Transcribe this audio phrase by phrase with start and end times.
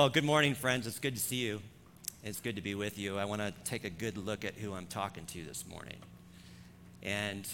[0.00, 0.86] Well, good morning, friends.
[0.86, 1.60] It's good to see you.
[2.24, 3.18] It's good to be with you.
[3.18, 5.98] I want to take a good look at who I'm talking to this morning.
[7.02, 7.46] And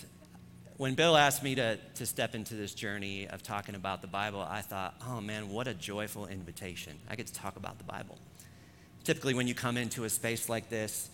[0.76, 4.46] when Bill asked me to, to step into this journey of talking about the Bible,
[4.48, 6.96] I thought, oh man, what a joyful invitation.
[7.10, 8.16] I get to talk about the Bible.
[9.02, 11.10] Typically, when you come into a space like this,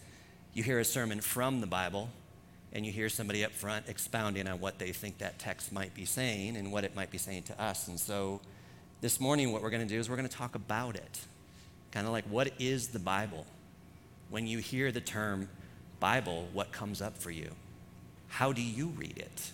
[0.52, 2.10] you hear a sermon from the Bible,
[2.74, 6.04] and you hear somebody up front expounding on what they think that text might be
[6.04, 7.88] saying and what it might be saying to us.
[7.88, 8.42] And so
[9.02, 11.20] this morning, what we're going to do is we're going to talk about it.
[11.90, 13.44] Kind of like, what is the Bible?
[14.30, 15.48] When you hear the term
[15.98, 17.50] Bible, what comes up for you?
[18.28, 19.50] How do you read it?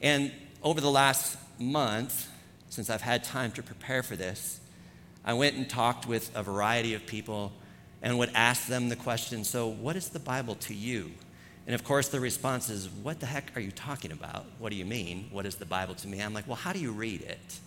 [0.00, 0.32] And
[0.62, 2.26] over the last month,
[2.70, 4.58] since I've had time to prepare for this,
[5.22, 7.52] I went and talked with a variety of people
[8.00, 11.10] and would ask them the question so, what is the Bible to you?
[11.66, 14.46] And of course, the response is, What the heck are you talking about?
[14.58, 15.28] What do you mean?
[15.30, 16.20] What is the Bible to me?
[16.20, 17.60] I'm like, Well, how do you read it?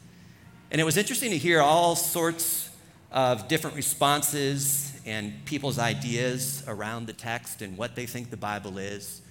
[0.70, 2.70] And it was interesting to hear all sorts
[3.12, 8.78] of different responses and people's ideas around the text and what they think the Bible
[8.78, 9.22] is,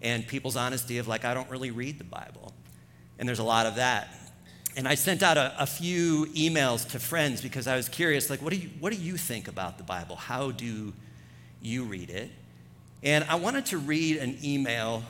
[0.00, 2.54] and people's honesty of, like, I don't really read the Bible.
[3.18, 4.08] And there's a lot of that.
[4.76, 8.40] And I sent out a, a, few emails to friends because I was curious, like,
[8.40, 10.16] what do, you, what do you think about the Bible?
[10.16, 10.94] How do
[11.60, 12.30] you read it?
[13.02, 15.02] And I wanted to read an email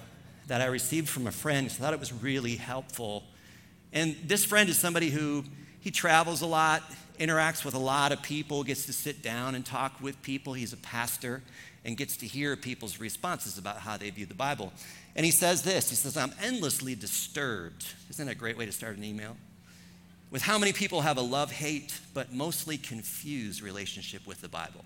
[0.49, 3.23] that I received from a friend I thought it was really helpful.
[3.93, 5.45] And this friend is somebody who
[5.89, 6.83] he travels a lot,
[7.19, 10.53] interacts with a lot of people, gets to sit down and talk with people.
[10.53, 11.43] He's a pastor
[11.83, 14.71] and gets to hear people's responses about how they view the Bible.
[15.17, 17.87] And he says this He says, I'm endlessly disturbed.
[18.11, 19.39] Isn't that a great way to start an email?
[20.31, 24.85] with how many people have a love hate, but mostly confused relationship with the Bible.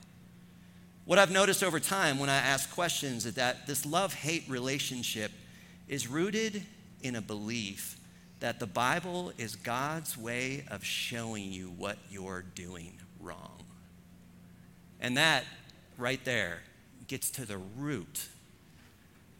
[1.04, 5.32] What I've noticed over time when I ask questions is that this love hate relationship
[5.88, 6.62] is rooted
[7.02, 7.98] in a belief
[8.42, 13.62] that the Bible is God's way of showing you what you're doing wrong.
[15.00, 15.44] And that
[15.96, 16.58] right there
[17.06, 18.26] gets to the root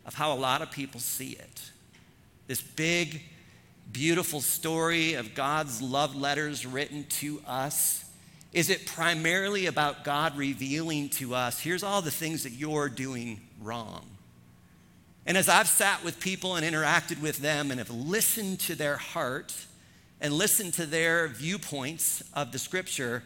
[0.06, 1.70] of how a lot of people see it.
[2.46, 3.22] This big,
[3.90, 8.04] beautiful story of God's love letters written to us?
[8.52, 13.40] Is it primarily about God revealing to us, here's all the things that you're doing
[13.60, 14.06] wrong?
[15.27, 18.97] And as I've sat with people and interacted with them and have listened to their
[18.97, 19.55] heart
[20.21, 23.22] and listened to their viewpoints of the scripture,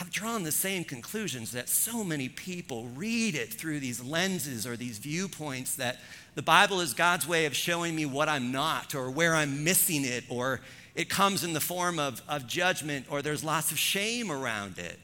[0.00, 4.76] I've drawn the same conclusions that so many people read it through these lenses or
[4.76, 5.98] these viewpoints that
[6.34, 10.04] the Bible is God's way of showing me what I'm not or where I'm missing
[10.04, 10.60] it, or
[10.94, 14.98] it comes in the form of, of judgment, or there's lots of shame around it.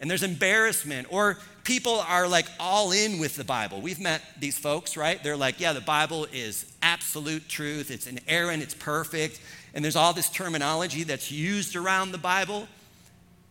[0.00, 3.80] And there's embarrassment, or people are like all in with the Bible.
[3.80, 5.22] We've met these folks, right?
[5.22, 9.40] They're like, yeah, the Bible is absolute truth, it's an inerrant, it's perfect.
[9.74, 12.68] And there's all this terminology that's used around the Bible.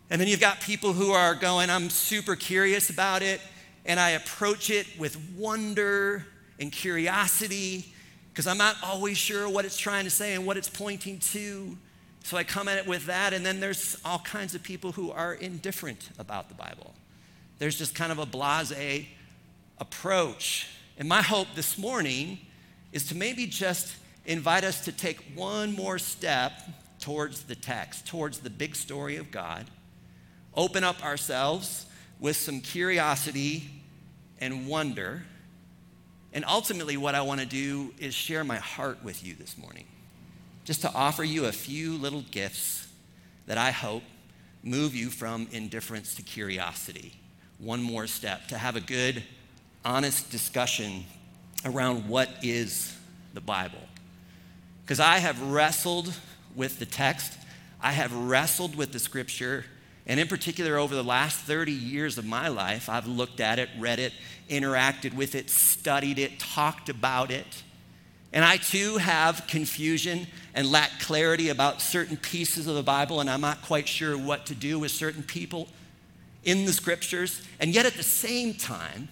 [0.10, 3.42] And then you've got people who are going, I'm super curious about it,
[3.86, 6.26] and I approach it with wonder
[6.60, 7.94] and curiosity
[8.30, 11.78] because I'm not always sure what it's trying to say and what it's pointing to.
[12.28, 15.12] So I come at it with that, and then there's all kinds of people who
[15.12, 16.94] are indifferent about the Bible.
[17.58, 19.06] There's just kind of a blase
[19.78, 20.68] approach.
[20.98, 22.40] And my hope this morning
[22.92, 23.96] is to maybe just
[24.26, 26.52] invite us to take one more step
[27.00, 29.66] towards the text, towards the big story of God,
[30.54, 31.86] open up ourselves
[32.20, 33.70] with some curiosity
[34.42, 35.24] and wonder
[36.34, 39.86] and ultimately, what I want to do is share my heart with you this morning.
[40.68, 42.90] Just to offer you a few little gifts
[43.46, 44.04] that I hope
[44.64, 47.14] move you from indifference to curiosity.
[47.58, 49.24] One more step to have a good,
[49.86, 51.06] honest discussion
[51.64, 52.94] around what is
[53.34, 53.80] the Bible.
[54.84, 56.14] Because I have wrestled
[56.54, 57.38] with the text,
[57.82, 59.64] I have wrestled with the scripture
[60.10, 63.70] and in particular, over the last 30 years of my life, I've looked at it,
[63.78, 64.14] read it,
[64.50, 67.64] interacted with it, studied it, talked about it.
[68.38, 73.28] And I too have confusion and lack clarity about certain pieces of the Bible, and
[73.28, 75.68] I'm not quite sure what to do with certain people
[76.44, 77.42] in the scriptures.
[77.60, 79.08] And yet, at the same time,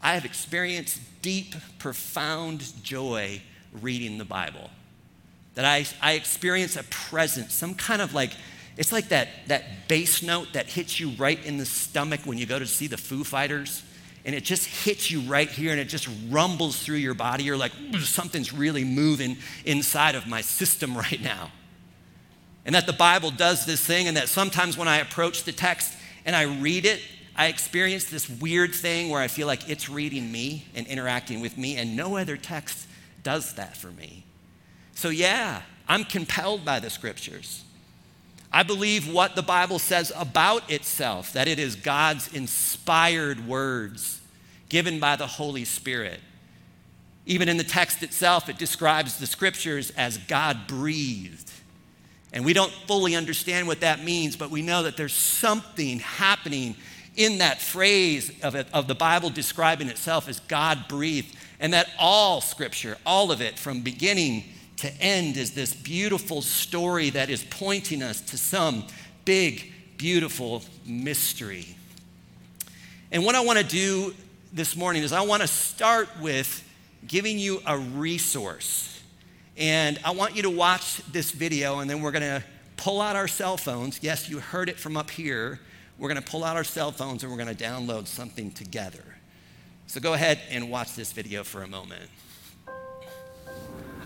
[0.00, 3.42] I have experienced deep, profound joy
[3.82, 4.70] reading the Bible.
[5.54, 8.30] That I, I experience a presence, some kind of like
[8.78, 12.46] it's like that, that bass note that hits you right in the stomach when you
[12.46, 13.82] go to see the Foo Fighters.
[14.24, 17.42] And it just hits you right here and it just rumbles through your body.
[17.42, 21.50] You're like, something's really moving inside of my system right now.
[22.64, 25.92] And that the Bible does this thing, and that sometimes when I approach the text
[26.24, 27.00] and I read it,
[27.34, 31.58] I experience this weird thing where I feel like it's reading me and interacting with
[31.58, 32.86] me, and no other text
[33.22, 34.24] does that for me.
[34.94, 37.64] So, yeah, I'm compelled by the scriptures.
[38.52, 44.20] I believe what the Bible says about itself, that it is God's inspired words
[44.68, 46.20] given by the Holy Spirit.
[47.24, 51.50] Even in the text itself, it describes the scriptures as God breathed.
[52.32, 56.76] And we don't fully understand what that means, but we know that there's something happening
[57.16, 61.88] in that phrase of, it, of the Bible describing itself as God breathed, and that
[61.98, 64.44] all scripture, all of it from beginning
[64.82, 68.84] to end is this beautiful story that is pointing us to some
[69.24, 71.76] big, beautiful mystery.
[73.12, 74.12] And what I want to do
[74.52, 76.68] this morning is I want to start with
[77.06, 79.00] giving you a resource.
[79.56, 82.42] And I want you to watch this video, and then we're going to
[82.76, 84.00] pull out our cell phones.
[84.02, 85.60] Yes, you heard it from up here.
[85.96, 89.04] We're going to pull out our cell phones and we're going to download something together.
[89.86, 92.10] So go ahead and watch this video for a moment.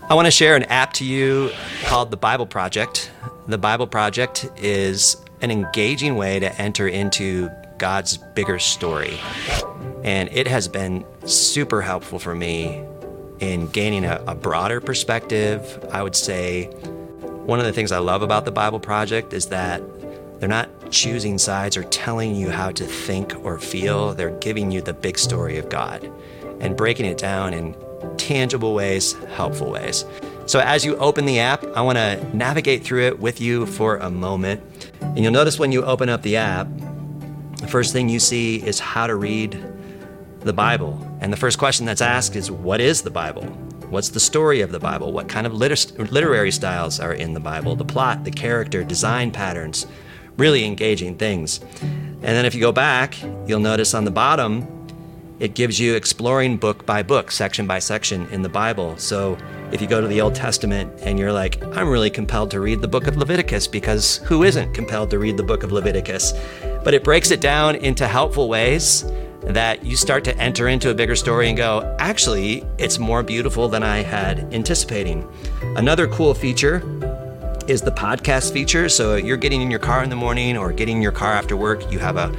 [0.09, 1.51] I want to share an app to you
[1.83, 3.11] called the Bible Project.
[3.45, 9.19] The Bible Project is an engaging way to enter into God's bigger story.
[10.05, 12.85] And it has been super helpful for me
[13.41, 15.85] in gaining a, a, broader perspective.
[15.91, 16.67] I would say
[17.45, 19.83] one of the things I love about the Bible Project is that
[20.39, 24.79] they're not choosing sides or telling you how to think or feel, they're giving you
[24.79, 26.09] the big story of God
[26.61, 27.75] and breaking it down in
[28.17, 30.05] tangible ways, helpful ways.
[30.45, 33.97] So as you open the app, I want to navigate through it with you for
[33.97, 34.63] a moment.
[35.01, 36.67] And you'll notice when you open up the app,
[37.57, 39.61] the first thing you see is how to read
[40.41, 41.05] the Bible.
[41.19, 43.43] And the first question that's asked is what is the Bible?
[43.89, 45.11] What's the story of the Bible?
[45.11, 47.75] What kind of liter- literary styles are in the Bible?
[47.75, 49.87] The plot, the character, design patterns,
[50.37, 51.59] really engaging things.
[51.81, 53.15] And then if you go back,
[53.47, 54.67] you'll notice on the bottom
[55.39, 58.97] it gives you exploring book by book, section by section in the Bible.
[58.97, 59.37] So
[59.71, 62.81] if you go to the Old Testament and you're like, I'm really compelled to read
[62.81, 66.33] the book of Leviticus because who isn't compelled to read the book of Leviticus?
[66.83, 69.05] But it breaks it down into helpful ways
[69.41, 73.69] that you start to enter into a bigger story and go, actually, it's more beautiful
[73.69, 75.29] than I had anticipating.
[75.75, 76.77] Another cool feature
[77.67, 78.89] is the podcast feature.
[78.89, 81.55] So you're getting in your car in the morning or getting in your car after
[81.55, 82.33] work, you have a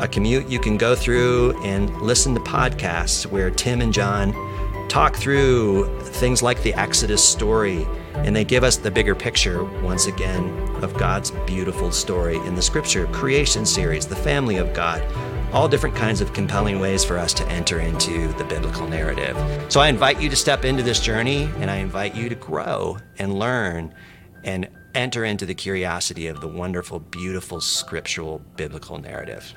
[0.00, 4.32] a commute you can go through and listen to podcasts where Tim and John
[4.88, 10.06] talk through things like the Exodus story, and they give us the bigger picture, once
[10.06, 10.48] again,
[10.82, 15.02] of God's beautiful story in the scripture, creation series, the family of God,
[15.52, 19.36] all different kinds of compelling ways for us to enter into the biblical narrative.
[19.70, 22.98] So I invite you to step into this journey, and I invite you to grow
[23.18, 23.94] and learn
[24.44, 29.54] and enter into the curiosity of the wonderful, beautiful, scriptural, biblical narrative.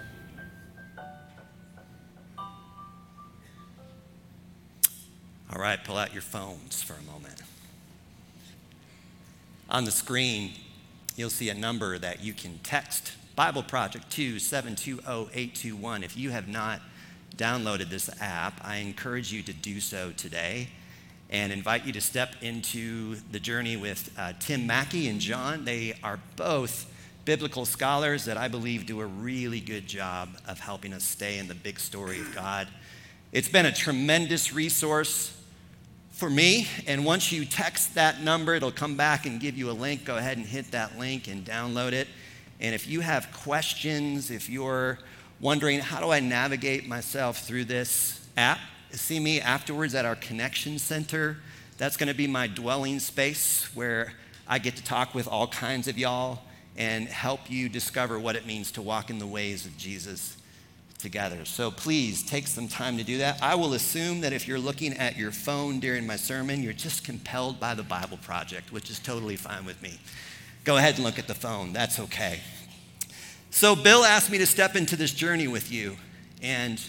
[5.55, 7.43] All right, pull out your phones for a moment.
[9.69, 10.53] On the screen,
[11.15, 16.47] you'll see a number that you can text Bible Project 2 720 If you have
[16.47, 16.81] not
[17.37, 20.69] downloaded this app, I encourage you to do so today
[21.29, 25.65] and invite you to step into the journey with uh, Tim Mackie and John.
[25.65, 26.91] They are both
[27.25, 31.47] biblical scholars that I believe do a really good job of helping us stay in
[31.47, 32.67] the big story of God.
[33.31, 35.32] It's been a tremendous resource
[36.23, 36.65] for me.
[36.87, 40.05] And once you text that number, it'll come back and give you a link.
[40.05, 42.07] Go ahead and hit that link and download it.
[42.61, 44.99] And if you have questions, if you're
[45.41, 48.59] wondering, how do I navigate myself through this app,
[48.91, 51.39] see me afterwards at our connection center.
[51.77, 54.13] That's going to be my dwelling space where
[54.47, 56.39] I get to talk with all kinds of y'all
[56.77, 60.37] and help you discover what it means to walk in the ways of Jesus
[61.03, 61.45] together.
[61.45, 63.43] So please take some time to do that.
[63.43, 67.03] I will assume that if you're looking at your phone during my sermon, you're just
[67.03, 69.99] compelled by the Bible Project, which is totally fine with me.
[70.63, 71.73] Go ahead and look at the phone.
[71.73, 72.39] That's okay.
[73.51, 75.97] So Bill asked me to step into this journey with you.
[76.41, 76.81] And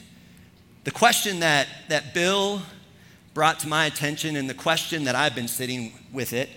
[0.85, 2.63] the question that, that Bill
[3.35, 6.49] brought to my attention and the question that I've been sitting with it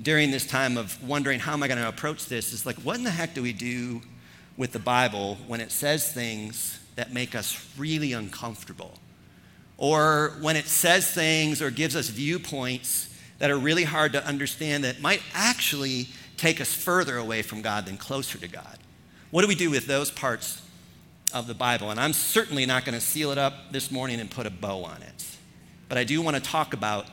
[0.00, 2.96] during this time of wondering how am I going to approach this is like, what
[2.96, 4.02] in the heck do we do
[4.58, 8.98] with the Bible when it says things that make us really uncomfortable.
[9.76, 14.82] Or when it says things or gives us viewpoints that are really hard to understand
[14.82, 18.78] that might actually take us further away from God than closer to God.
[19.30, 20.60] What do we do with those parts
[21.32, 21.92] of the Bible?
[21.92, 24.82] And I'm certainly not going to seal it up this morning and put a bow
[24.82, 25.24] on it.
[25.88, 27.06] But I do want to talk about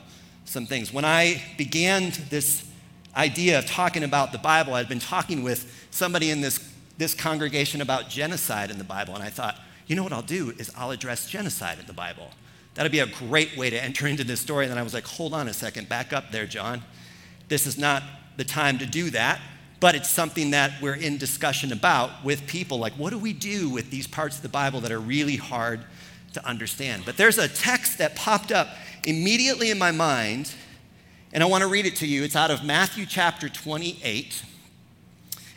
[0.46, 0.92] some things.
[0.92, 2.68] When I began this
[3.16, 6.58] idea of talking about the Bible, I'd been talking with somebody in this,
[6.98, 10.50] this congregation about genocide in the Bible, and I thought, you know what I'll do
[10.58, 12.30] is I'll address genocide in the Bible.
[12.74, 14.64] That'd be a great way to enter into this story.
[14.64, 16.82] And then I was like, hold on a second, back up there, John.
[17.48, 18.02] This is not
[18.36, 19.40] the time to do that
[19.80, 22.78] but it's something that we're in discussion about with people.
[22.78, 25.84] Like, what do we do with these parts of the Bible that are really hard
[26.32, 27.02] to understand?
[27.04, 28.68] But there's a text that popped up
[29.04, 30.52] immediately in my mind,
[31.32, 32.24] and I want to read it to you.
[32.24, 34.42] It's out of Matthew chapter 28.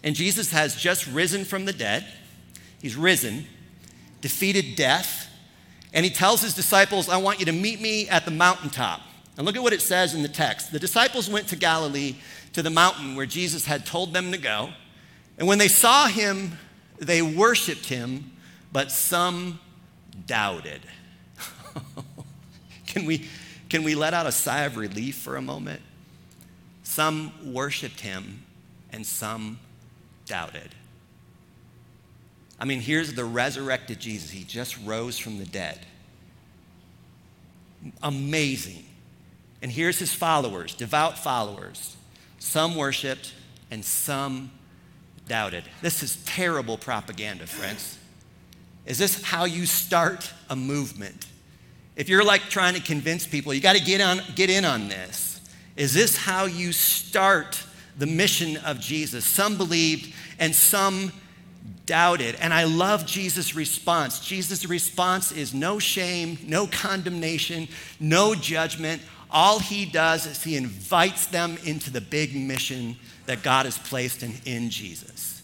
[0.03, 2.05] And Jesus has just risen from the dead.
[2.81, 3.47] He's risen,
[4.21, 5.29] defeated death,
[5.93, 9.01] and he tells his disciples, I want you to meet me at the mountaintop.
[9.37, 10.71] And look at what it says in the text.
[10.71, 12.15] The disciples went to Galilee
[12.53, 14.69] to the mountain where Jesus had told them to go.
[15.37, 16.57] And when they saw him,
[16.97, 18.31] they worshiped him,
[18.71, 19.59] but some
[20.25, 20.81] doubted.
[22.87, 23.29] can, we,
[23.69, 25.81] can we let out a sigh of relief for a moment?
[26.83, 28.43] Some worshiped him,
[28.91, 29.59] and some
[30.25, 30.75] doubted.
[32.59, 34.31] I mean, here's the resurrected Jesus.
[34.31, 35.79] He just rose from the dead.
[38.03, 38.83] Amazing.
[39.61, 41.95] And here's his followers, devout followers.
[42.39, 43.33] Some worshiped
[43.71, 44.51] and some
[45.27, 45.63] doubted.
[45.81, 47.97] This is terrible propaganda, friends.
[48.85, 51.27] Is this how you start a movement?
[51.95, 54.87] If you're like trying to convince people, you got to get on get in on
[54.87, 55.41] this.
[55.75, 57.63] Is this how you start
[57.97, 59.25] the mission of Jesus?
[59.25, 61.11] Some believed and some
[61.85, 62.35] doubted.
[62.39, 64.19] And I love Jesus' response.
[64.19, 67.67] Jesus' response is no shame, no condemnation,
[67.99, 69.01] no judgment.
[69.31, 72.95] All he does is he invites them into the big mission
[73.25, 75.41] that God has placed in, in Jesus.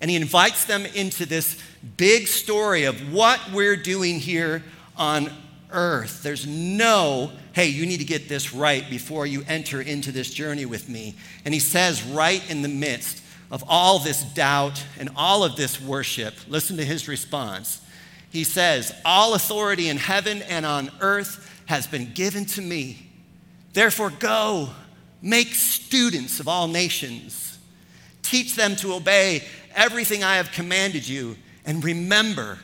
[0.00, 1.60] And he invites them into this
[1.96, 4.62] big story of what we're doing here
[4.96, 5.30] on
[5.70, 6.22] earth.
[6.22, 10.66] There's no, hey, you need to get this right before you enter into this journey
[10.66, 11.14] with me.
[11.44, 13.22] And he says, right in the midst
[13.54, 17.80] of all this doubt and all of this worship, listen to his response.
[18.30, 23.06] He says, All authority in heaven and on earth has been given to me.
[23.72, 24.70] Therefore, go,
[25.22, 27.56] make students of all nations,
[28.22, 29.44] teach them to obey
[29.76, 32.58] everything I have commanded you, and remember,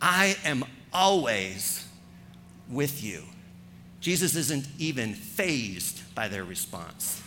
[0.00, 1.86] I am always
[2.70, 3.24] with you.
[4.00, 7.22] Jesus isn't even fazed by their response.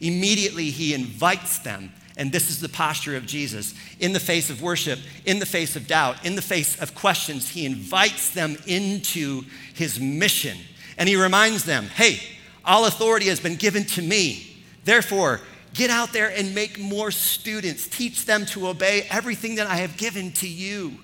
[0.00, 3.74] Immediately, he invites them, and this is the posture of Jesus.
[4.00, 7.50] In the face of worship, in the face of doubt, in the face of questions,
[7.50, 9.42] he invites them into
[9.74, 10.56] his mission.
[10.96, 12.20] And he reminds them hey,
[12.64, 14.64] all authority has been given to me.
[14.84, 15.40] Therefore,
[15.74, 17.86] get out there and make more students.
[17.86, 20.94] Teach them to obey everything that I have given to you.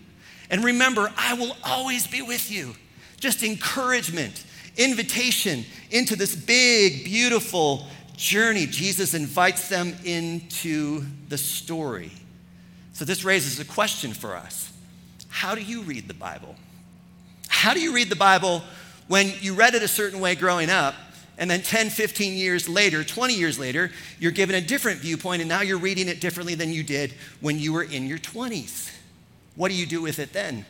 [0.51, 2.75] And remember, I will always be with you.
[3.21, 4.45] Just encouragement,
[4.77, 7.87] invitation into this big, beautiful
[8.23, 8.67] journey.
[8.67, 12.13] Jesus invites them into the story.
[12.93, 14.73] So, this raises a question for us
[15.29, 16.55] How do you read the Bible?
[17.49, 18.63] How do you read the Bible
[19.09, 20.95] when you read it a certain way growing up?
[21.39, 25.49] And then 10, 15 years later, 20 years later, you're given a different viewpoint, and
[25.49, 28.95] now you're reading it differently than you did when you were in your 20s.
[29.57, 30.65] What do you do with it then?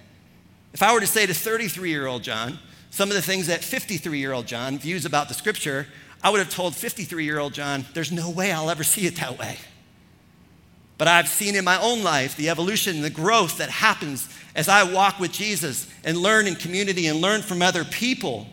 [0.72, 2.58] If I were to say to 33 year old John
[2.90, 5.86] some of the things that 53 year old John views about the scripture,
[6.22, 9.16] I would have told 53 year old John, there's no way I'll ever see it
[9.16, 9.58] that way.
[10.98, 14.84] But I've seen in my own life the evolution, the growth that happens as I
[14.84, 18.46] walk with Jesus and learn in community and learn from other people.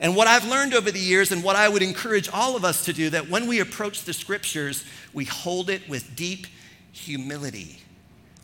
[0.00, 2.84] And what I've learned over the years, and what I would encourage all of us
[2.86, 6.46] to do, that when we approach the scriptures, we hold it with deep
[6.92, 7.80] humility,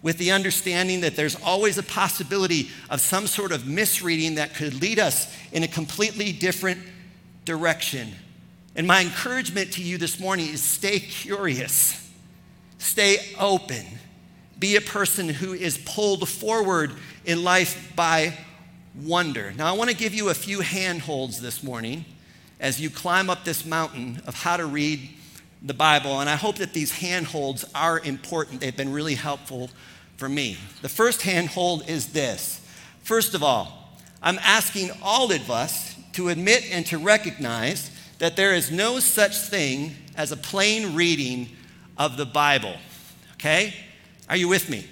[0.02, 4.80] with the understanding that there's always a possibility of some sort of misreading that could
[4.80, 6.80] lead us in a completely different
[7.44, 8.12] direction.
[8.76, 12.10] And my encouragement to you this morning is stay curious,
[12.78, 13.84] stay open,
[14.58, 16.92] be a person who is pulled forward
[17.24, 18.34] in life by
[18.94, 19.52] wonder.
[19.56, 22.04] Now, I want to give you a few handholds this morning
[22.60, 25.08] as you climb up this mountain of how to read
[25.62, 26.20] the Bible.
[26.20, 28.60] And I hope that these handholds are important.
[28.60, 29.70] They've been really helpful
[30.16, 30.58] for me.
[30.82, 32.60] The first handhold is this
[33.02, 38.54] First of all, I'm asking all of us to admit and to recognize that there
[38.54, 41.48] is no such thing as a plain reading
[41.96, 42.74] of the Bible.
[43.34, 43.74] Okay?
[44.28, 44.86] Are you with me?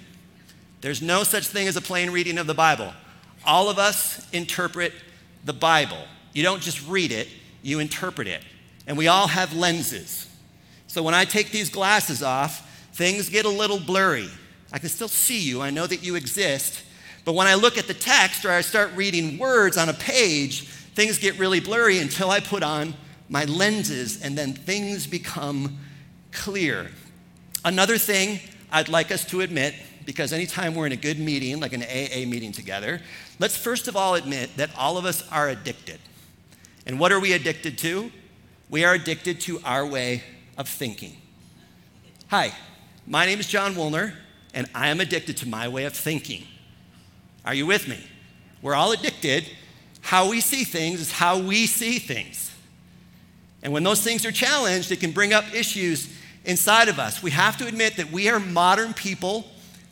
[0.81, 2.93] There's no such thing as a plain reading of the Bible.
[3.45, 4.93] All of us interpret
[5.45, 6.03] the Bible.
[6.33, 7.27] You don't just read it,
[7.61, 8.41] you interpret it.
[8.87, 10.27] And we all have lenses.
[10.87, 14.29] So when I take these glasses off, things get a little blurry.
[14.71, 16.83] I can still see you, I know that you exist.
[17.25, 20.67] But when I look at the text or I start reading words on a page,
[20.99, 22.93] things get really blurry until I put on
[23.29, 25.79] my lenses and then things become
[26.33, 26.91] clear.
[27.63, 31.71] Another thing I'd like us to admit because anytime we're in a good meeting, like
[31.71, 32.99] an AA meeting together,
[33.39, 36.01] let's first of all admit that all of us are addicted.
[36.85, 38.11] And what are we addicted to?
[38.69, 40.21] We are addicted to our way
[40.57, 41.15] of thinking.
[42.27, 42.51] Hi,
[43.07, 44.15] my name is John Woolner,
[44.53, 46.43] and I am addicted to my way of thinking.
[47.45, 48.05] Are you with me?
[48.61, 49.49] We're all addicted.
[50.09, 52.51] How we see things is how we see things.
[53.61, 56.11] And when those things are challenged, it can bring up issues
[56.45, 57.21] inside of us.
[57.21, 59.45] We have to admit that we are modern people.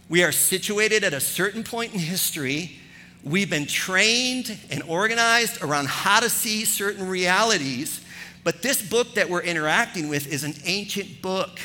[0.09, 2.79] We are situated at a certain point in history.
[3.23, 8.03] We've been trained and organized around how to see certain realities.
[8.43, 11.59] But this book that we're interacting with is an ancient book.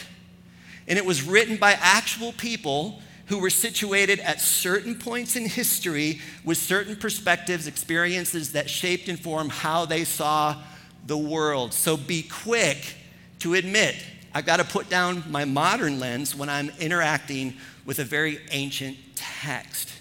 [0.86, 3.00] And it was written by actual people
[3.32, 9.18] who were situated at certain points in history with certain perspectives, experiences that shaped and
[9.18, 10.54] formed how they saw
[11.06, 11.72] the world.
[11.72, 12.94] So be quick
[13.38, 13.96] to admit,
[14.34, 17.54] I've got to put down my modern lens when I'm interacting
[17.86, 19.94] with a very ancient text.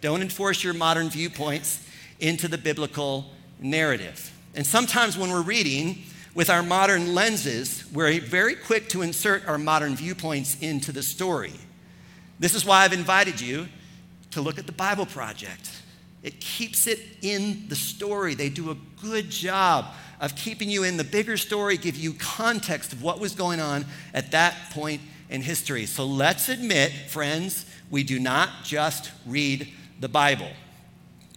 [0.00, 1.84] Don't enforce your modern viewpoints
[2.20, 4.30] into the biblical narrative.
[4.54, 6.04] And sometimes when we're reading,
[6.36, 11.52] with our modern lenses, we're very quick to insert our modern viewpoints into the story.
[12.38, 13.68] This is why I've invited you
[14.32, 15.70] to look at the Bible Project.
[16.22, 18.34] It keeps it in the story.
[18.34, 19.86] They do a good job
[20.20, 23.84] of keeping you in the bigger story, give you context of what was going on
[24.14, 25.86] at that point in history.
[25.86, 29.68] So let's admit, friends, we do not just read
[30.00, 30.48] the Bible.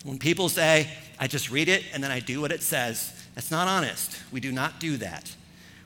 [0.03, 0.89] When people say,
[1.19, 4.17] I just read it and then I do what it says, that's not honest.
[4.31, 5.35] We do not do that.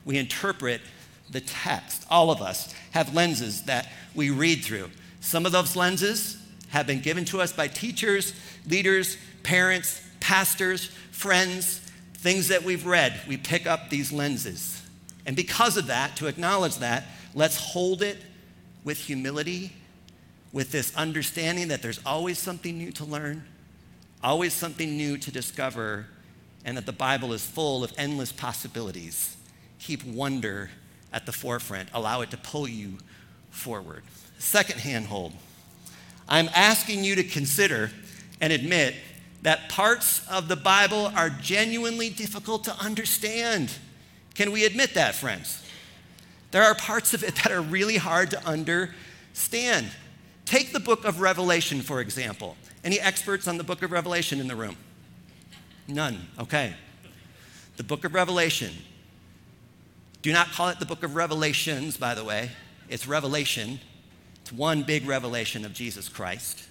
[0.04, 0.80] We interpret
[1.30, 2.06] the text.
[2.08, 4.90] All of us have lenses that we read through.
[5.22, 6.36] Some of those lenses
[6.70, 8.34] have been given to us by teachers,
[8.68, 11.78] leaders, parents, pastors, friends,
[12.14, 13.18] things that we've read.
[13.28, 14.82] We pick up these lenses.
[15.24, 18.18] And because of that, to acknowledge that, let's hold it
[18.84, 19.72] with humility,
[20.52, 23.44] with this understanding that there's always something new to learn,
[24.24, 26.06] always something new to discover,
[26.64, 29.36] and that the Bible is full of endless possibilities.
[29.78, 30.70] Keep wonder
[31.12, 32.98] at the forefront, allow it to pull you
[33.50, 34.02] forward.
[34.42, 35.32] Second handhold.
[36.28, 37.92] I'm asking you to consider
[38.40, 38.96] and admit
[39.42, 43.72] that parts of the Bible are genuinely difficult to understand.
[44.34, 45.64] Can we admit that, friends?
[46.50, 49.86] There are parts of it that are really hard to understand.
[50.44, 52.56] Take the book of Revelation, for example.
[52.82, 54.76] Any experts on the book of Revelation in the room?
[55.86, 56.18] None.
[56.40, 56.74] Okay.
[57.76, 58.72] The book of Revelation.
[60.20, 62.50] Do not call it the book of Revelations, by the way.
[62.88, 63.78] It's Revelation.
[64.52, 66.64] It's one big revelation of Jesus Christ.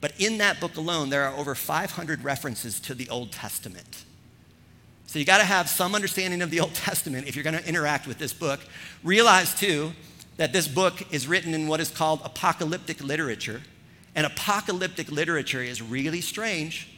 [0.00, 4.04] But in that book alone, there are over 500 references to the Old Testament.
[5.06, 7.68] So you got to have some understanding of the Old Testament if you're going to
[7.68, 8.60] interact with this book.
[9.02, 9.92] Realize, too,
[10.36, 13.62] that this book is written in what is called apocalyptic literature.
[14.14, 16.88] And apocalyptic literature is really strange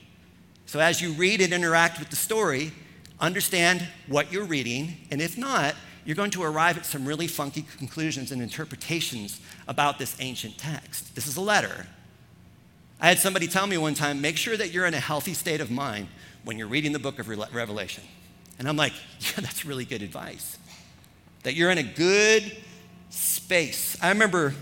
[0.70, 2.70] so as you read and interact with the story,
[3.18, 7.62] understand what you're reading, and if not, you're going to arrive at some really funky
[7.78, 11.14] conclusions and interpretations about this ancient text.
[11.14, 11.86] This is a letter.
[13.00, 15.60] I had somebody tell me one time make sure that you're in a healthy state
[15.60, 16.08] of mind
[16.44, 18.04] when you're reading the book of Revelation.
[18.58, 20.58] And I'm like, yeah, that's really good advice.
[21.42, 22.56] That you're in a good
[23.10, 23.96] space.
[24.02, 24.54] I remember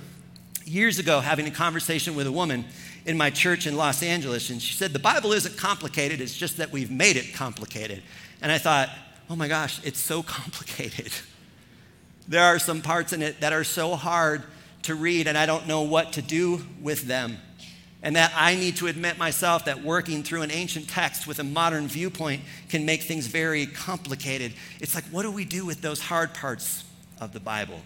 [0.64, 2.64] years ago having a conversation with a woman
[3.06, 6.58] in my church in Los Angeles, and she said, The Bible isn't complicated, it's just
[6.58, 8.02] that we've made it complicated.
[8.42, 8.90] And I thought,
[9.30, 11.12] oh my gosh, it's so complicated.
[12.26, 14.42] There are some parts in it that are so hard
[14.82, 17.38] to read, and I don't know what to do with them.
[18.02, 21.44] And that I need to admit myself that working through an ancient text with a
[21.44, 24.52] modern viewpoint can make things very complicated.
[24.80, 26.84] It's like, what do we do with those hard parts
[27.20, 27.80] of the Bible?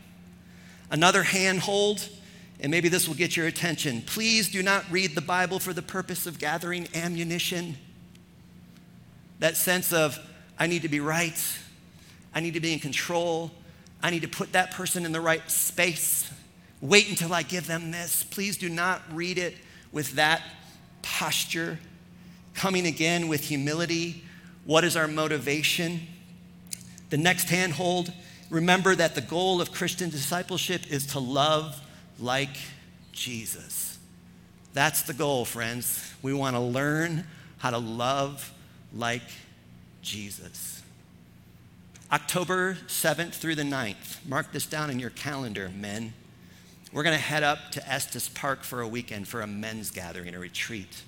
[0.90, 2.06] Another handhold
[2.62, 4.02] and maybe this will get your attention.
[4.02, 7.76] Please do not read the Bible for the purpose of gathering ammunition.
[9.40, 10.16] That sense of,
[10.62, 11.58] I need to be right,
[12.32, 13.50] I need to be in control,
[14.00, 16.32] I need to put that person in the right space.
[16.80, 18.22] Wait until I give them this.
[18.22, 19.56] Please do not read it
[19.90, 20.40] with that
[21.02, 21.80] posture.
[22.54, 24.22] Coming again with humility.
[24.64, 26.02] What is our motivation?
[27.10, 28.12] The next handhold
[28.48, 31.80] remember that the goal of Christian discipleship is to love
[32.20, 32.56] like
[33.10, 33.98] Jesus.
[34.74, 36.14] That's the goal, friends.
[36.22, 37.26] We want to learn
[37.58, 38.52] how to love
[38.94, 39.22] like
[40.02, 40.82] Jesus.
[42.12, 44.18] October 7th through the 9th.
[44.26, 46.12] Mark this down in your calendar, men.
[46.92, 50.34] We're going to head up to Estes Park for a weekend for a men's gathering,
[50.34, 51.02] a retreat.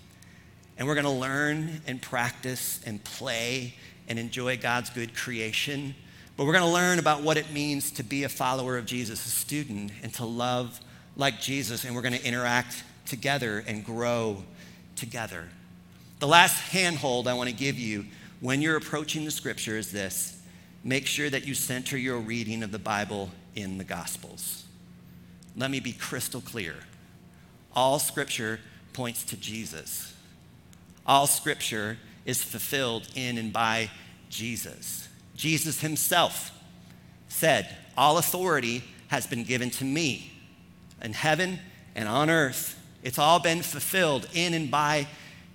[0.79, 3.75] And we're going to learn and practice and play
[4.09, 5.95] and enjoy God's good creation.
[6.37, 9.27] But we're going to learn about what it means to be a follower of Jesus,
[9.27, 10.81] a student, and to love
[11.17, 14.43] like Jesus, and we're going to interact together and grow
[14.97, 15.49] together.
[16.19, 18.07] The last handhold I want to give you
[18.41, 20.41] when you're approaching the scripture is this
[20.83, 24.65] make sure that you center your reading of the Bible in the Gospels.
[25.57, 26.75] Let me be crystal clear.
[27.75, 28.61] All scripture
[28.93, 30.15] points to Jesus.
[31.07, 33.91] All scripture is fulfilled in and by
[34.31, 35.09] Jesus.
[35.37, 36.51] Jesus himself
[37.29, 40.33] said, All authority has been given to me
[41.03, 41.59] in heaven
[41.95, 42.81] and on earth.
[43.03, 45.07] It's all been fulfilled in and by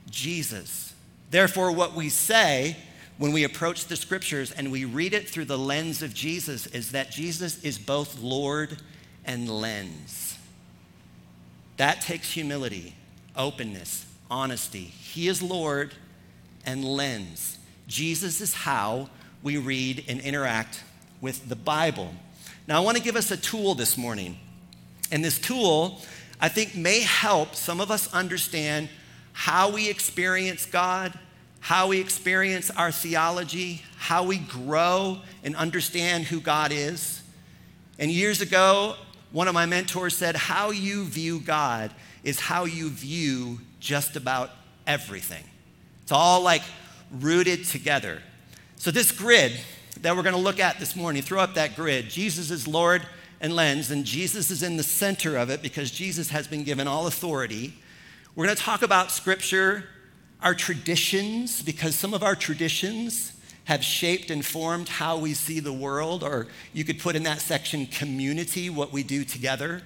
[0.10, 0.89] Jesus.
[1.32, 2.76] Therefore, what we say
[3.18, 6.92] when we approach the scriptures and we read it through the lens of Jesus is
[6.92, 8.78] that Jesus is both Lord
[9.26, 10.38] and lens.
[11.78, 12.96] That takes humility,
[13.36, 14.84] openness, honesty.
[14.84, 15.94] He is Lord
[16.66, 17.58] and lens.
[17.88, 19.10] Jesus is how
[19.44, 20.84] we read and interact
[21.22, 22.14] with the Bible.
[22.68, 24.38] Now, I want to give us a tool this morning.
[25.12, 26.02] And this tool,
[26.40, 28.90] I think, may help some of us understand
[29.40, 31.18] how we experience God,
[31.62, 37.24] how we experience our theology, how we grow and understand who God is.
[38.00, 38.96] And years ago,
[39.32, 44.50] one of my mentors said, How you view God is how you view just about
[44.86, 45.46] everything.
[46.04, 46.64] It's all like
[47.10, 48.22] rooted together.
[48.76, 49.58] So, this grid
[50.02, 52.10] that we're going to look at this morning, throw up that grid.
[52.10, 53.04] Jesus is Lord
[53.40, 56.90] and lens, and Jesus is in the center of it because Jesus has been given
[56.90, 57.74] all authority.
[58.36, 59.86] We're going to talk about scripture,
[60.42, 63.34] our traditions, because some of our traditions
[63.66, 67.40] have shaped and formed how we see the world, or you could put in that
[67.42, 69.82] section community, what we do together.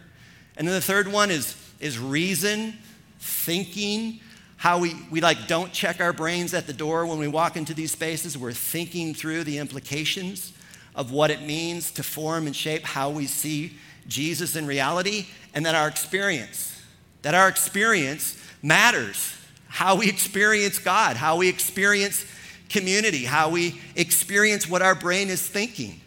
[0.57, 2.75] And then the third one is, is reason,
[3.19, 4.19] thinking,
[4.57, 7.73] how we, we like don't check our brains at the door when we walk into
[7.73, 8.37] these spaces.
[8.37, 10.53] We're thinking through the implications
[10.95, 13.77] of what it means to form and shape how we see
[14.07, 16.82] Jesus in reality, and that our experience,
[17.23, 19.35] that our experience matters.
[19.67, 22.25] How we experience God, how we experience
[22.69, 25.99] community, how we experience what our brain is thinking.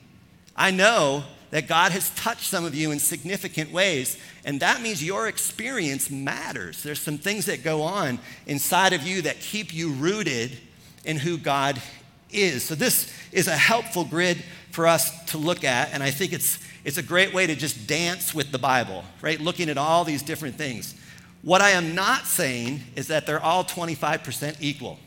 [0.55, 5.03] I know that God has touched some of you in significant ways, and that means
[5.03, 6.83] your experience matters.
[6.83, 10.59] There's some things that go on inside of you that keep you rooted
[11.05, 11.81] in who God
[12.31, 12.65] is.
[12.65, 16.59] So, this is a helpful grid for us to look at, and I think it's,
[16.85, 19.41] it's a great way to just dance with the Bible, right?
[19.41, 20.95] Looking at all these different things.
[21.47, 24.99] What I am not saying is that they're all 25% equal,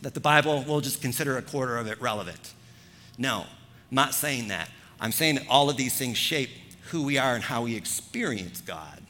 [0.00, 2.54] that the Bible will just consider a quarter of it relevant.
[3.18, 4.70] No, I'm not saying that.
[5.00, 6.50] I'm saying that all of these things shape
[6.90, 9.02] who we are and how we experience God.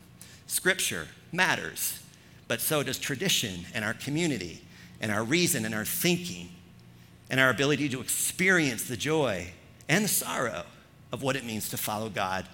[0.47, 2.03] Scripture matters,
[2.49, 4.63] but so does tradition and our community
[5.03, 6.49] and our reason and our thinking
[7.29, 9.49] and our ability to experience the joy
[9.91, 10.63] and the sorrow
[11.13, 12.47] of what it means to follow God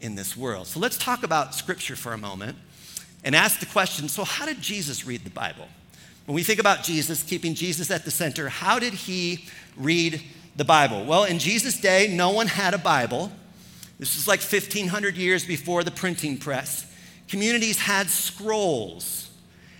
[0.00, 0.68] in this world.
[0.68, 2.56] So let's talk about Scripture for a moment
[3.24, 5.68] and ask the question so, how did Jesus read the Bible?
[6.26, 10.22] When we think about Jesus, keeping Jesus at the center, how did he read
[10.56, 11.04] the Bible?
[11.04, 13.32] Well, in Jesus' day, no one had a Bible.
[13.98, 16.86] This is like 1,500 years before the printing press.
[17.28, 19.30] Communities had scrolls,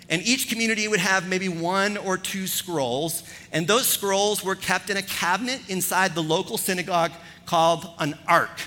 [0.09, 3.23] and each community would have maybe one or two scrolls,
[3.53, 7.13] and those scrolls were kept in a cabinet inside the local synagogue
[7.47, 8.61] called an ark.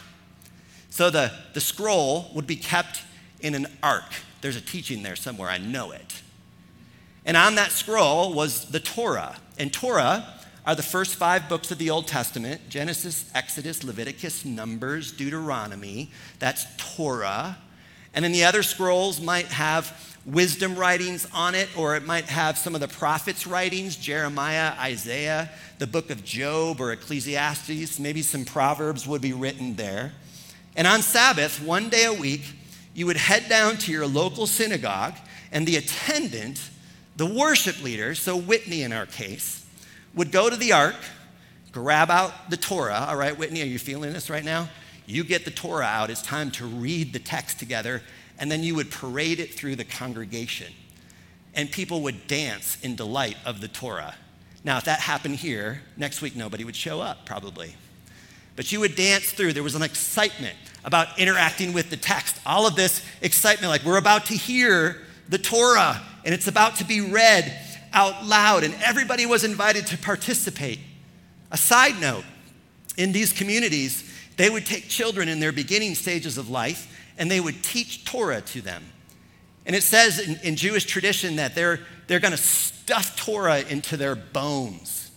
[0.89, 3.01] So the, the scroll would be kept
[3.41, 4.11] in an ark.
[4.43, 6.21] There's a teaching there somewhere, I know it.
[7.25, 9.37] And on that scroll was the Torah.
[9.57, 10.27] And Torah
[10.65, 16.11] are the first five books of the Old Testament Genesis, Exodus, Leviticus, Numbers, Deuteronomy.
[16.39, 17.57] That's Torah.
[18.13, 22.57] And then the other scrolls might have wisdom writings on it, or it might have
[22.57, 27.97] some of the prophets' writings Jeremiah, Isaiah, the book of Job, or Ecclesiastes.
[27.97, 30.11] Maybe some Proverbs would be written there.
[30.75, 32.41] And on Sabbath, one day a week,
[32.93, 35.15] you would head down to your local synagogue,
[35.51, 36.59] and the attendant,
[37.15, 39.65] the worship leader, so Whitney in our case,
[40.15, 40.95] would go to the ark,
[41.71, 43.05] grab out the Torah.
[43.09, 44.69] All right, Whitney, are you feeling this right now?
[45.05, 46.09] You get the Torah out.
[46.09, 48.01] It's time to read the text together.
[48.39, 50.73] And then you would parade it through the congregation.
[51.53, 54.15] And people would dance in delight of the Torah.
[54.63, 57.75] Now, if that happened here, next week nobody would show up, probably.
[58.55, 59.53] But you would dance through.
[59.53, 62.39] There was an excitement about interacting with the text.
[62.45, 66.85] All of this excitement, like we're about to hear the Torah and it's about to
[66.85, 67.59] be read
[67.93, 70.79] out loud, and everybody was invited to participate.
[71.51, 72.23] A side note
[72.97, 77.39] in these communities, they would take children in their beginning stages of life and they
[77.39, 78.83] would teach Torah to them.
[79.65, 83.97] And it says in, in Jewish tradition that they're, they're going to stuff Torah into
[83.97, 85.11] their bones.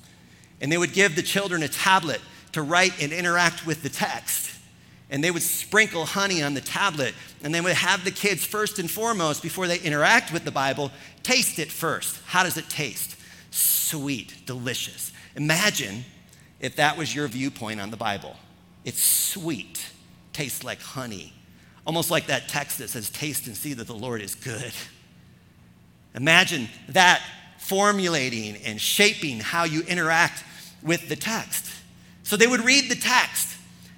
[0.61, 2.21] And they would give the children a tablet
[2.53, 4.56] to write and interact with the text.
[5.11, 7.15] And they would sprinkle honey on the tablet.
[7.43, 10.91] And they would have the kids, first and foremost, before they interact with the Bible,
[11.23, 12.21] taste it first.
[12.27, 13.17] How does it taste?
[13.51, 15.13] Sweet, delicious.
[15.37, 16.05] Imagine
[16.61, 18.37] if that was your viewpoint on the Bible.
[18.85, 19.87] It's sweet,
[20.33, 21.33] tastes like honey,
[21.87, 24.73] almost like that text that says, Taste and see that the Lord is good.
[26.15, 27.23] Imagine that
[27.59, 30.45] formulating and shaping how you interact
[30.83, 31.67] with the text.
[32.23, 33.56] So they would read the text,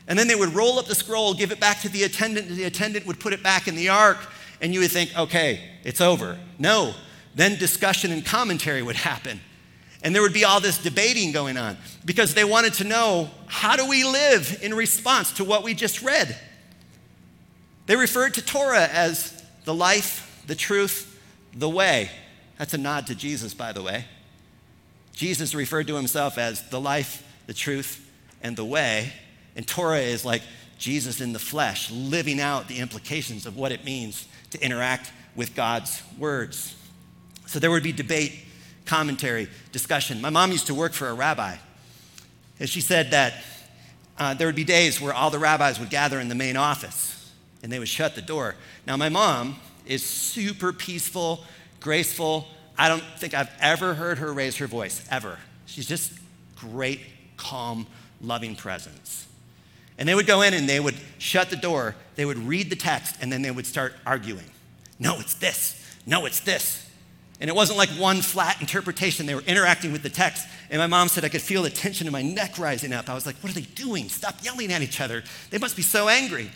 [0.09, 2.57] and then they would roll up the scroll, give it back to the attendant, and
[2.57, 4.19] the attendant would put it back in the ark,
[4.61, 6.39] and you would think, okay, it's over.
[6.59, 6.95] No.
[7.35, 9.41] Then discussion and commentary would happen.
[10.03, 13.77] And there would be all this debating going on because they wanted to know how
[13.77, 16.37] do we live in response to what we just read?
[17.87, 21.21] They referred to Torah as the life, the truth,
[21.55, 22.11] the way.
[22.59, 24.05] That's a nod to Jesus, by the way.
[25.13, 28.09] Jesus referred to himself as the life, the truth,
[28.43, 29.13] and the way.
[29.59, 30.43] And Torah is like
[30.79, 35.57] Jesus in the flesh, living out the implications of what it means to interact with
[35.57, 36.77] God's words.
[37.47, 38.45] So there would be debate
[38.87, 40.21] commentary, discussion.
[40.21, 41.57] My mom used to work for a rabbi,
[42.61, 43.35] and she said that
[44.17, 47.33] uh, there would be days where all the rabbis would gather in the main office
[47.63, 48.55] and they would shut the door.
[48.87, 51.45] Now, my mom is super peaceful,
[51.81, 52.47] graceful.
[52.77, 55.39] I don't think I've ever heard her raise her voice, ever.
[55.67, 56.13] She's just
[56.57, 57.01] great,
[57.37, 57.87] calm,
[58.21, 59.28] loving presence.
[59.99, 62.77] And they would go in and they would shut the door, they would read the
[62.77, 64.47] text, and then they would start arguing.
[64.99, 65.75] No, it's this.
[66.07, 66.89] No, it's this.
[67.41, 69.27] And it wasn't like one flat interpretation.
[69.27, 70.47] They were interacting with the text.
[70.71, 73.09] And my mom said I could feel the tension in my neck rising up.
[73.09, 74.09] I was like, what are they doing?
[74.09, 75.23] Stop yelling at each other.
[75.51, 76.51] They must be so angry.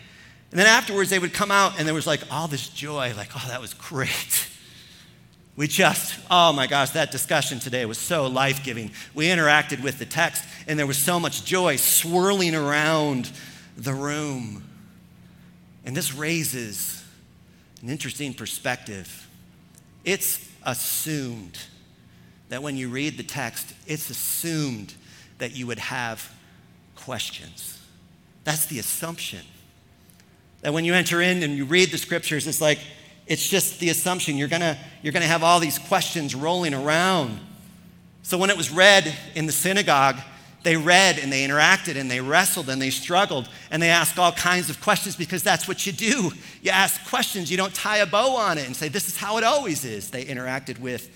[0.50, 3.30] And then afterwards, they would come out and there was like all this joy, like,
[3.34, 4.48] oh, that was great.
[5.54, 8.90] We just, oh my gosh, that discussion today was so life giving.
[9.14, 13.30] We interacted with the text and there was so much joy swirling around
[13.76, 14.64] the room.
[15.84, 17.04] And this raises
[17.82, 19.28] an interesting perspective.
[20.04, 21.58] It's assumed
[22.48, 24.94] that when you read the text, it's assumed
[25.38, 26.32] that you would have
[26.96, 27.78] questions.
[28.44, 29.40] That's the assumption.
[30.62, 32.78] That when you enter in and you read the scriptures, it's like,
[33.26, 34.36] it's just the assumption.
[34.36, 37.38] You're gonna, you're gonna have all these questions rolling around.
[38.22, 40.16] So when it was read in the synagogue,
[40.62, 44.30] they read and they interacted and they wrestled and they struggled and they asked all
[44.30, 46.30] kinds of questions because that's what you do.
[46.62, 49.38] You ask questions, you don't tie a bow on it and say, This is how
[49.38, 50.10] it always is.
[50.10, 51.10] They interacted with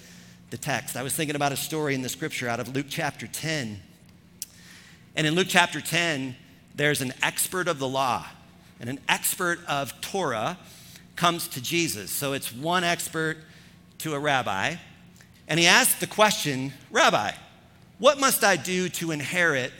[0.50, 0.96] the text.
[0.96, 3.80] I was thinking about a story in the scripture out of Luke chapter 10.
[5.14, 6.36] And in Luke chapter 10,
[6.74, 8.26] there's an expert of the law,
[8.78, 10.58] and an expert of Torah
[11.16, 12.10] comes to Jesus.
[12.10, 13.38] So it's one expert
[13.98, 14.76] to a rabbi.
[15.48, 17.32] And he asks the question Rabbi,
[17.98, 19.72] what must I do to inherit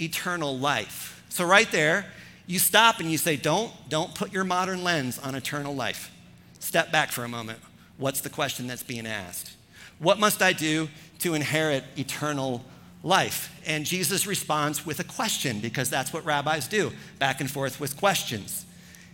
[0.00, 1.24] eternal life?
[1.28, 2.06] So, right there,
[2.46, 6.12] you stop and you say, Don't, don't put your modern lens on eternal life.
[6.60, 7.58] Step back for a moment.
[7.96, 9.52] What's the question that's being asked?
[9.98, 10.88] What must I do
[11.20, 12.64] to inherit eternal
[13.02, 13.52] life?
[13.66, 17.96] And Jesus responds with a question because that's what rabbis do, back and forth with
[17.96, 18.64] questions.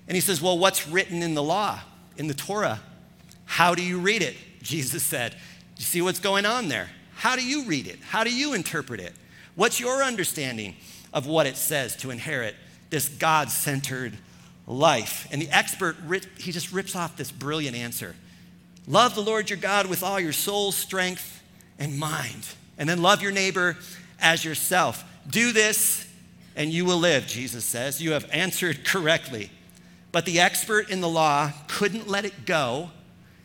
[0.09, 1.81] And he says, Well, what's written in the law,
[2.17, 2.81] in the Torah?
[3.45, 4.37] How do you read it?
[4.63, 5.35] Jesus said.
[5.77, 6.89] You see what's going on there?
[7.17, 7.99] How do you read it?
[8.01, 9.13] How do you interpret it?
[9.55, 10.77] What's your understanding
[11.13, 12.55] of what it says to inherit
[12.91, 14.17] this God centered
[14.67, 15.29] life?
[15.31, 15.97] And the expert,
[16.39, 18.15] he just rips off this brilliant answer
[18.87, 21.43] Love the Lord your God with all your soul, strength,
[21.79, 22.47] and mind.
[22.77, 23.77] And then love your neighbor
[24.21, 25.05] as yourself.
[25.29, 26.07] Do this
[26.57, 28.03] and you will live, Jesus says.
[28.03, 29.51] You have answered correctly.
[30.15, 32.91] But the expert in the law couldn't let it go,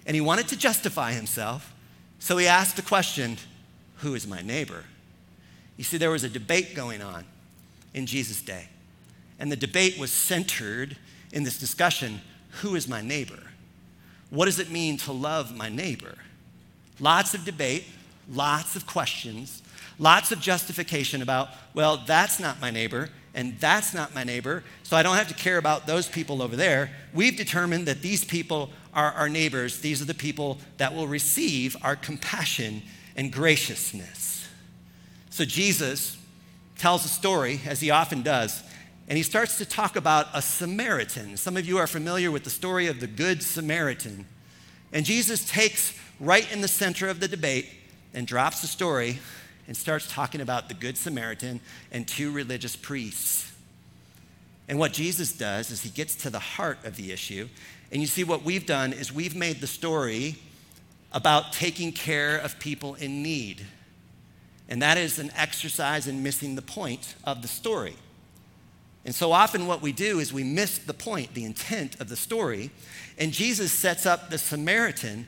[0.06, 1.74] and he wanted to justify himself.
[2.20, 3.38] So he asked the question
[3.96, 4.84] who is my neighbor?
[5.78, 7.26] You see, there was a debate going on
[7.96, 8.68] in Jesus' day.
[9.40, 10.96] And the debate was centered
[11.34, 12.22] in this discussion
[12.62, 13.40] who is my neighbor?
[14.30, 16.20] What does it mean to love my neighbor?
[17.00, 17.86] Lots of debate,
[18.30, 19.64] lots of questions,
[19.98, 24.98] lots of justification about, well, that's not my neighbor, and that's not my neighbor, so
[24.98, 26.92] I don't have to care about those people over there.
[27.14, 29.80] We've determined that these people are our neighbors.
[29.80, 32.82] These are the people that will receive our compassion
[33.16, 34.48] and graciousness.
[35.30, 36.18] So Jesus
[36.78, 38.64] tells a story, as he often does,
[39.08, 41.36] and he starts to talk about a Samaritan.
[41.38, 44.26] Some of you are familiar with the story of the Good Samaritan.
[44.94, 47.70] And Jesus takes right in the center of the debate
[48.14, 49.20] and drops the story
[49.70, 51.60] and starts talking about the Good Samaritan
[51.92, 53.54] and two religious priests.
[54.68, 57.48] And what Jesus does is he gets to the heart of the issue.
[57.92, 60.38] And you see, what we've done is we've made the story
[61.14, 63.64] about taking care of people in need.
[64.68, 67.96] And that is an exercise in missing the point of the story.
[69.06, 72.16] And so often, what we do is we miss the point, the intent of the
[72.16, 72.72] story.
[73.20, 75.28] And Jesus sets up the Samaritan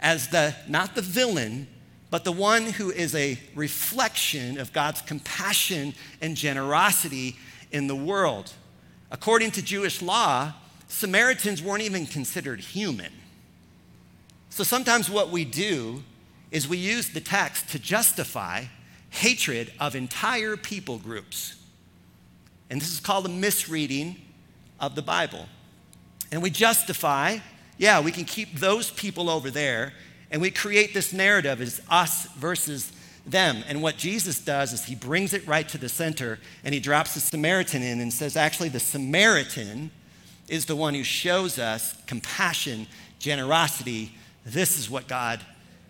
[0.00, 1.66] as the, not the villain,
[2.10, 7.36] but the one who is a reflection of God's compassion and generosity
[7.70, 8.52] in the world.
[9.10, 10.52] According to Jewish law,
[10.88, 13.12] Samaritans weren't even considered human.
[14.50, 16.02] So sometimes what we do
[16.50, 18.64] is we use the text to justify
[19.10, 21.56] hatred of entire people groups.
[22.68, 24.16] And this is called a misreading
[24.80, 25.46] of the Bible.
[26.32, 27.38] And we justify,
[27.78, 29.92] yeah, we can keep those people over there,
[30.30, 32.92] and we create this narrative as us versus
[33.26, 33.64] them.
[33.68, 37.14] And what Jesus does is he brings it right to the center and he drops
[37.14, 39.90] the Samaritan in and says, actually, the Samaritan
[40.48, 42.86] is the one who shows us compassion,
[43.18, 44.12] generosity.
[44.44, 45.40] This is what God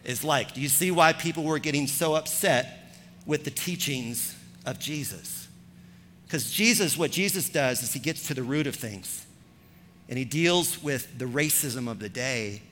[0.05, 0.55] is like.
[0.55, 2.95] Do you see why people were getting so upset
[3.27, 5.49] with the teachings of Jesus?
[6.27, 9.27] Because Jesus, what Jesus does is he gets to the root of things
[10.09, 12.63] and he deals with the racism of the day,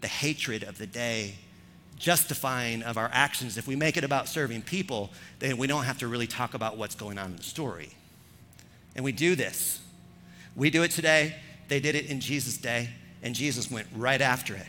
[0.00, 1.34] the hatred of the day,
[1.96, 3.56] justifying of our actions.
[3.56, 6.76] If we make it about serving people, then we don't have to really talk about
[6.76, 7.90] what's going on in the story.
[8.94, 9.80] And we do this
[10.58, 11.36] we do it today,
[11.68, 12.88] they did it in Jesus' day,
[13.22, 14.66] and Jesus went right after it.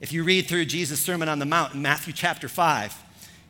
[0.00, 2.94] If you read through Jesus' Sermon on the Mount in Matthew chapter 5,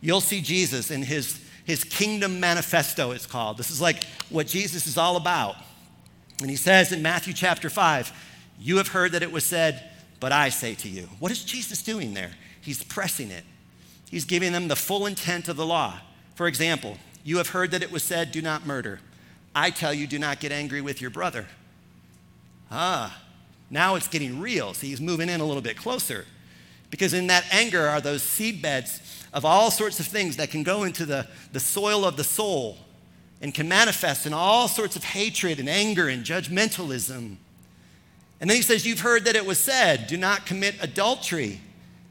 [0.01, 3.59] you'll see Jesus in his, his kingdom manifesto, it's called.
[3.59, 5.57] This is like what Jesus is all about.
[6.41, 8.13] And he says in Matthew chapter 5,
[8.59, 9.91] You have heard that it was said,
[10.21, 11.09] but I say to you.
[11.19, 12.33] What is Jesus doing there?
[12.61, 13.45] He's pressing it.
[14.11, 15.99] He's giving them the full intent of the law.
[16.35, 19.01] For example, you have heard that it was said, Do not murder.
[19.55, 21.47] I tell you, do not get angry with your brother.
[22.71, 23.21] Ah,
[23.71, 24.75] now it's getting real.
[24.75, 26.27] See, he's moving in a little bit closer.
[26.91, 30.63] Because in that anger are those seed beds of all sorts of things that can
[30.63, 32.79] go into the, the soil of the soul
[33.41, 37.37] and can manifest in all sorts of hatred and anger and judgmentalism.
[38.41, 41.61] And then he says, You've heard that it was said, do not commit adultery.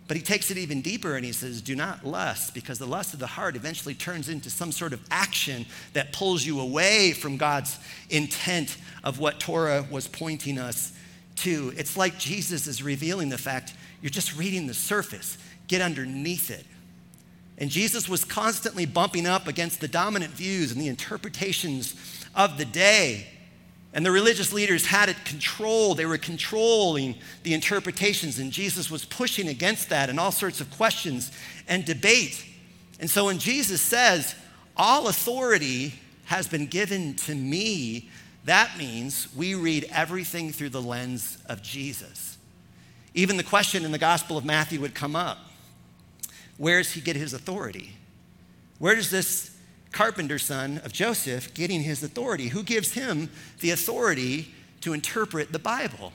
[0.07, 3.13] But he takes it even deeper and he says, Do not lust, because the lust
[3.13, 7.37] of the heart eventually turns into some sort of action that pulls you away from
[7.37, 7.77] God's
[8.09, 10.93] intent of what Torah was pointing us
[11.37, 11.73] to.
[11.75, 15.37] It's like Jesus is revealing the fact you're just reading the surface,
[15.67, 16.65] get underneath it.
[17.57, 21.95] And Jesus was constantly bumping up against the dominant views and the interpretations
[22.35, 23.27] of the day.
[23.93, 25.97] And the religious leaders had it controlled.
[25.97, 30.69] They were controlling the interpretations, and Jesus was pushing against that and all sorts of
[30.71, 31.31] questions
[31.67, 32.45] and debate.
[32.99, 34.35] And so when Jesus says,
[34.75, 35.93] All authority
[36.25, 38.09] has been given to me,
[38.45, 42.37] that means we read everything through the lens of Jesus.
[43.13, 45.39] Even the question in the Gospel of Matthew would come up
[46.57, 47.93] Where does he get his authority?
[48.79, 49.56] Where does this
[49.97, 52.49] carpenter son of Joseph getting his authority?
[52.49, 53.31] Who gives him
[53.61, 56.13] the authority to interpret the Bible?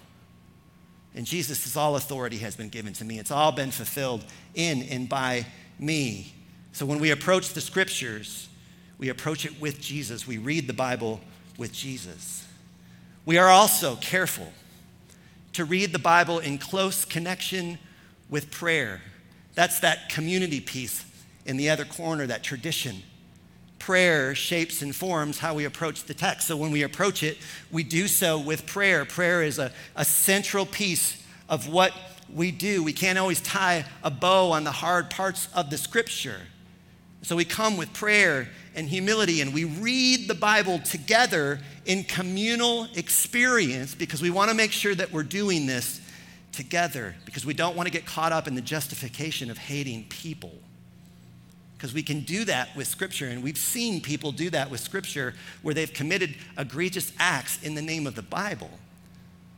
[1.16, 3.18] And Jesus says, All authority has been given to me.
[3.18, 5.46] It's all been fulfilled in and by
[5.80, 6.32] me.
[6.70, 8.48] So when we approach the scriptures,
[8.98, 10.28] we approach it with Jesus.
[10.28, 11.20] We read the Bible
[11.58, 12.46] with Jesus.
[13.26, 14.52] We are also careful
[15.54, 17.80] to read the Bible in close connection
[18.30, 19.00] with prayer.
[19.56, 21.04] That's that community piece
[21.44, 23.02] in the other corner, that tradition
[23.82, 26.46] prayer shapes and forms how we approach the text.
[26.46, 27.38] So when we approach it,
[27.72, 29.04] we do so with prayer.
[29.04, 31.92] Prayer is a, a central piece of what
[32.32, 32.84] we do.
[32.84, 36.42] We can't always tie a bow on the hard parts of the scripture.
[37.22, 42.86] So we come with prayer and humility and we read the Bible together in communal
[42.94, 46.00] experience because we want to make sure that we're doing this
[46.52, 50.52] together because we don't want to get caught up in the justification of hating people
[51.82, 53.26] because we can do that with Scripture.
[53.26, 57.82] And we've seen people do that with Scripture where they've committed egregious acts in the
[57.82, 58.70] name of the Bible.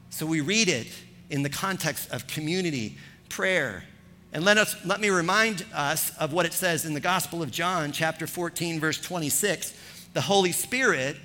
[0.08, 0.86] So we read it
[1.28, 2.96] in the context of community,
[3.28, 3.84] prayer.
[4.32, 7.50] And let, us, let me remind us of what it says in the Gospel of
[7.50, 9.74] John, chapter 14, verse 26.
[10.14, 11.16] The Holy Spirit,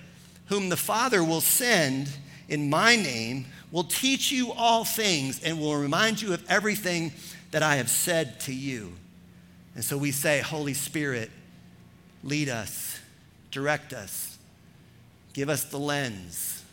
[0.47, 2.09] whom the Father will send
[2.49, 7.13] in my name, will teach you all things and will remind you of everything
[7.51, 8.91] that I have said to you.
[9.76, 11.32] And so we say, Holy Spirit,
[12.24, 12.99] lead us,
[13.51, 14.38] direct us,
[15.34, 16.63] give us the lens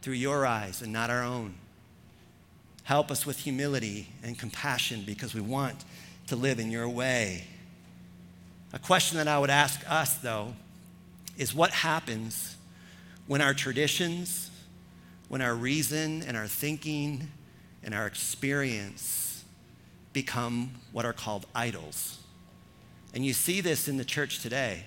[0.00, 1.54] through your eyes and not our own.
[2.84, 5.84] Help us with humility and compassion because we want
[6.26, 7.44] to live in your way.
[8.72, 10.54] A question that I would ask us, though,
[11.38, 12.56] is what happens
[13.26, 14.50] when our traditions,
[15.28, 17.28] when our reason and our thinking
[17.82, 19.44] and our experience
[20.12, 22.18] become what are called idols?
[23.14, 24.84] And you see this in the church today.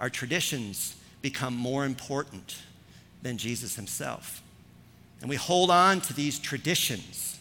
[0.00, 2.56] Our traditions become more important
[3.22, 4.42] than Jesus himself.
[5.20, 7.38] And we hold on to these traditions.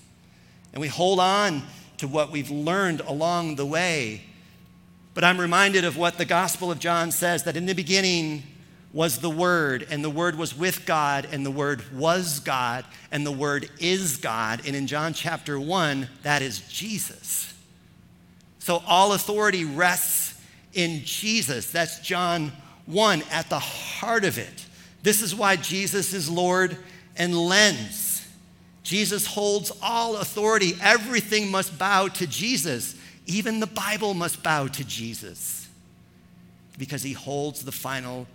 [0.73, 1.63] And we hold on
[1.97, 4.23] to what we've learned along the way.
[5.13, 8.43] But I'm reminded of what the Gospel of John says that in the beginning
[8.91, 13.25] was the Word, and the Word was with God, and the Word was God, and
[13.25, 14.61] the Word is God.
[14.65, 17.53] And in John chapter 1, that is Jesus.
[18.69, 20.39] So all authority rests
[20.73, 21.71] in Jesus.
[21.71, 22.51] That's John
[22.85, 24.67] 1 at the heart of it.
[25.01, 26.77] This is why Jesus is Lord
[27.15, 28.27] and lens.
[28.83, 30.73] Jesus holds all authority.
[30.83, 32.95] Everything must bow to Jesus.
[33.25, 35.67] Even the Bible must bow to Jesus
[36.77, 38.27] because he holds the final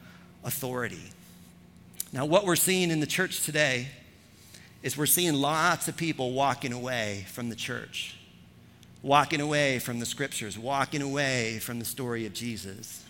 [0.43, 1.13] authority.
[2.13, 3.87] Now, what we're seeing in the church today
[4.83, 8.17] is we're seeing lots of people walking away from the church,
[9.05, 13.05] walking away from the scriptures, walking away from the story of Jesus.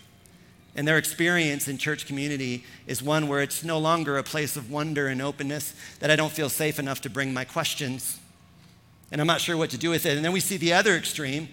[0.75, 4.73] And their experience in church community is one where it's no longer a place of
[4.73, 8.19] wonder and openness, that I don't feel safe enough to bring my questions.
[9.13, 10.17] And I'm not sure what to do with it.
[10.17, 11.49] And then we see the other extreme,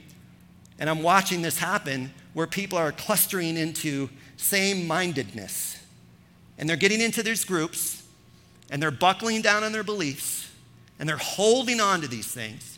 [0.80, 5.78] and I'm watching this happen where people are clustering into same mindedness.
[6.58, 8.02] And they're getting into these groups,
[8.72, 10.50] and they're buckling down on their beliefs,
[10.98, 12.71] and they're holding on to these things.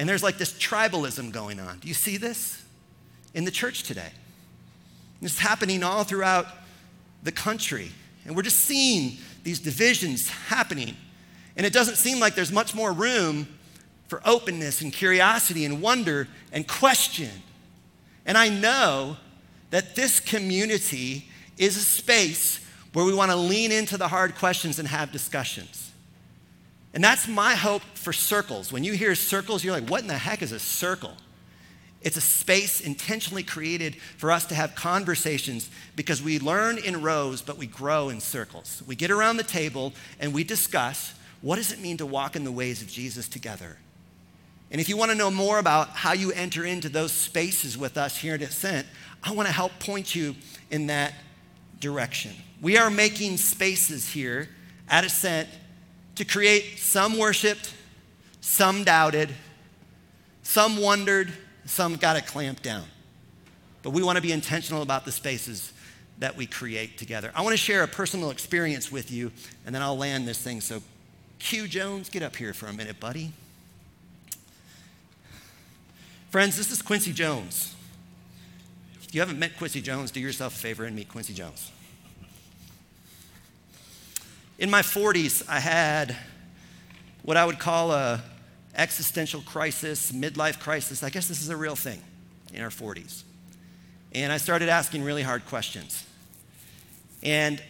[0.00, 1.78] And there's like this tribalism going on.
[1.80, 2.64] Do you see this
[3.34, 4.08] in the church today?
[5.20, 6.46] It's happening all throughout
[7.22, 7.90] the country.
[8.24, 10.96] And we're just seeing these divisions happening.
[11.54, 13.46] And it doesn't seem like there's much more room
[14.08, 17.28] for openness and curiosity and wonder and question.
[18.24, 19.18] And I know
[19.68, 21.28] that this community
[21.58, 25.89] is a space where we want to lean into the hard questions and have discussions.
[26.92, 28.72] And that's my hope for circles.
[28.72, 31.12] When you hear circles, you're like, what in the heck is a circle?
[32.02, 37.42] It's a space intentionally created for us to have conversations because we learn in rows,
[37.42, 38.82] but we grow in circles.
[38.86, 42.44] We get around the table and we discuss what does it mean to walk in
[42.44, 43.76] the ways of Jesus together?
[44.70, 47.96] And if you want to know more about how you enter into those spaces with
[47.96, 48.86] us here at Ascent,
[49.22, 50.36] I want to help point you
[50.70, 51.14] in that
[51.80, 52.32] direction.
[52.60, 54.48] We are making spaces here
[54.88, 55.48] at Ascent
[56.20, 57.72] to create some worshiped,
[58.42, 59.30] some doubted,
[60.42, 61.32] some wondered,
[61.64, 62.84] some got it clamped down.
[63.82, 65.72] But we want to be intentional about the spaces
[66.18, 67.32] that we create together.
[67.34, 69.32] I want to share a personal experience with you,
[69.64, 70.60] and then I'll land this thing.
[70.60, 70.82] So,
[71.38, 73.32] Q Jones, get up here for a minute, buddy.
[76.28, 77.74] Friends, this is Quincy Jones.
[79.02, 81.72] If you haven't met Quincy Jones, do yourself a favor and meet Quincy Jones.
[84.60, 86.14] In my 40s, I had
[87.22, 88.22] what I would call a
[88.74, 91.02] existential crisis, midlife crisis.
[91.02, 91.98] I guess this is a real thing
[92.52, 93.22] in our 40s.
[94.12, 96.06] And I started asking really hard questions.
[97.22, 97.62] And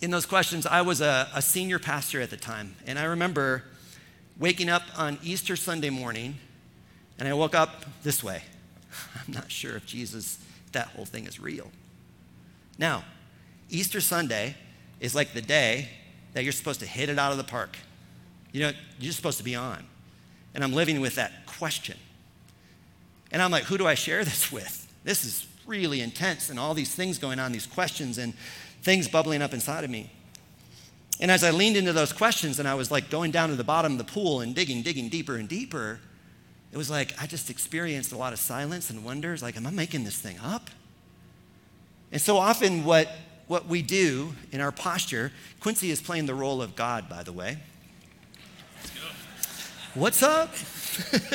[0.00, 2.76] in those questions, I was a, a, senior pastor at the time.
[2.86, 3.64] And I remember
[4.38, 6.38] waking up on Easter Sunday morning,
[7.18, 8.44] and I woke up this way.
[9.16, 10.38] I'm not sure if Jesus,
[10.72, 11.70] that whole thing is real.
[12.78, 13.04] Now,
[13.68, 14.56] Easter Sunday
[15.00, 15.88] is like the day
[16.34, 17.76] that you're supposed to hit it out of the park.
[18.52, 19.84] You know, you're supposed to be on.
[20.54, 21.96] And I'm living with that question.
[23.32, 24.86] And I'm like, who do I share this with?
[25.04, 28.34] This is really intense and all these things going on, these questions and
[28.82, 30.10] things bubbling up inside of me.
[31.20, 33.64] And as I leaned into those questions and I was like going down to the
[33.64, 36.00] bottom of the pool and digging, digging deeper and deeper,
[36.72, 39.70] it was like I just experienced a lot of silence and wonders like, am I
[39.70, 40.70] making this thing up?
[42.10, 43.08] And so often, what,
[43.50, 47.32] what we do in our posture, Quincy is playing the role of God, by the
[47.32, 47.58] way.
[49.94, 50.54] What's up?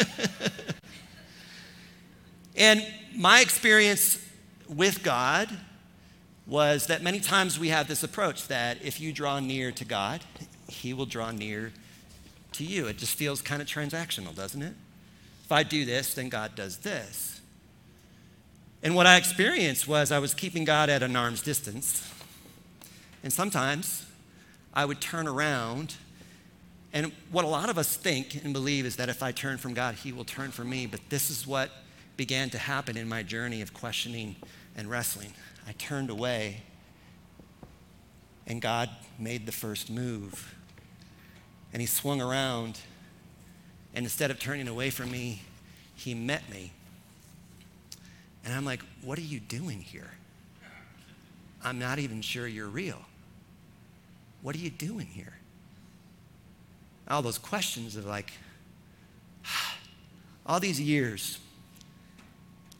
[2.55, 2.87] and
[3.17, 4.17] my experience
[4.69, 5.49] with God
[6.47, 10.21] was that many times we have this approach that if you draw near to God,
[10.69, 11.73] He will draw near
[12.53, 12.87] to you.
[12.87, 14.73] It just feels kind of transactional, doesn't it?
[15.43, 17.34] If I do this, then God does this.
[18.85, 22.07] And what I experienced was I was keeping God at an arm's distance.
[23.23, 24.05] And sometimes
[24.75, 25.95] I would turn around
[26.93, 29.73] and what a lot of us think and believe is that if I turn from
[29.73, 30.85] God, He will turn from me.
[30.85, 31.71] But this is what
[32.15, 34.35] began to happen in my journey of questioning
[34.77, 35.33] and wrestling.
[35.67, 36.61] I turned away,
[38.45, 40.55] and God made the first move.
[41.73, 42.79] And He swung around,
[43.95, 45.41] and instead of turning away from me,
[45.95, 46.71] He met me.
[48.45, 50.11] And I'm like, What are you doing here?
[51.63, 53.01] I'm not even sure you're real.
[54.41, 55.33] What are you doing here?
[57.07, 58.31] all those questions of like,
[60.45, 61.39] all these years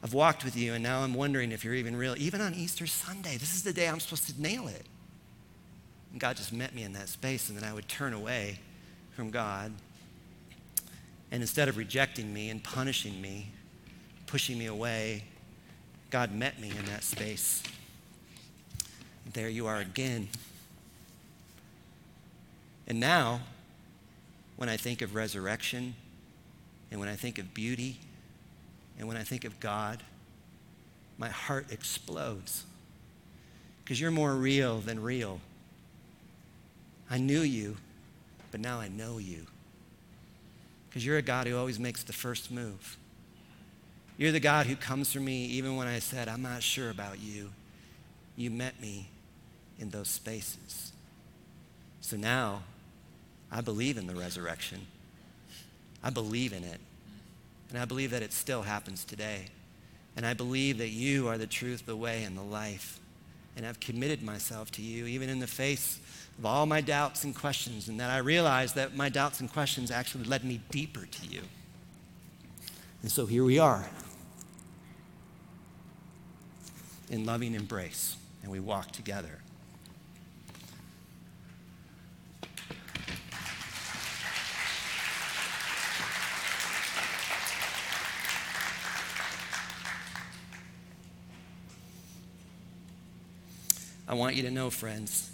[0.04, 2.14] I've walked with you, and now I'm wondering if you're even real.
[2.18, 4.86] Even on Easter Sunday, this is the day I'm supposed to nail it.
[6.12, 8.60] And God just met me in that space, and then I would turn away
[9.16, 9.72] from God.
[11.32, 13.50] And instead of rejecting me and punishing me,
[14.28, 15.24] pushing me away,
[16.16, 17.62] God met me in that space.
[19.34, 20.30] There you are again.
[22.88, 23.42] And now,
[24.56, 25.94] when I think of resurrection,
[26.90, 27.98] and when I think of beauty,
[28.98, 30.04] and when I think of God,
[31.18, 32.64] my heart explodes.
[33.84, 35.42] Because you're more real than real.
[37.12, 37.76] I knew you,
[38.52, 39.48] but now I know you.
[40.88, 42.96] Because you're a God who always makes the first move.
[44.18, 47.20] You're the God who comes for me even when I said, I'm not sure about
[47.20, 47.52] you.
[48.38, 49.10] You met me
[49.80, 50.94] in those spaces.
[52.02, 52.64] So now
[53.52, 54.88] I believe in the resurrection.
[56.04, 56.80] I believe in it.
[57.70, 59.48] And I believe that it still happens today.
[60.16, 63.00] And I believe that you are the truth, the way, and the life.
[63.58, 66.00] And I've committed myself to you, even in the face
[66.38, 69.92] of all my doubts and questions, and that I realize that my doubts and questions
[69.92, 71.42] actually led me deeper to you.
[73.02, 73.86] And so here we are
[77.10, 79.40] in loving embrace, and we walk together.
[94.08, 95.32] I want you to know, friends,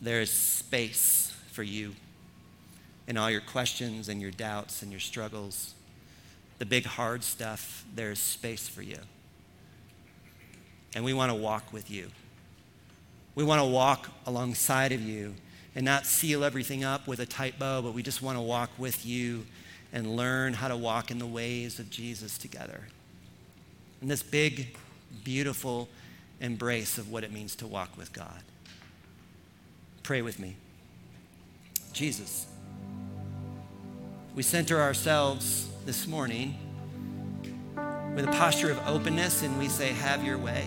[0.00, 1.94] there is space for you
[3.08, 5.74] in all your questions and your doubts and your struggles.
[6.58, 8.98] The big, hard stuff, there's space for you.
[10.94, 12.08] And we want to walk with you.
[13.34, 15.34] We want to walk alongside of you
[15.74, 18.70] and not seal everything up with a tight bow, but we just want to walk
[18.78, 19.46] with you
[19.92, 22.88] and learn how to walk in the ways of Jesus together.
[24.00, 24.76] In this big,
[25.24, 25.88] beautiful,
[26.40, 28.42] embrace of what it means to walk with God.
[30.02, 30.56] Pray with me.
[31.92, 32.46] Jesus,
[34.34, 36.56] we center ourselves this morning
[38.14, 40.66] with a posture of openness and we say, Have your way.